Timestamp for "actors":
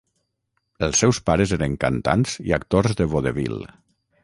2.59-2.99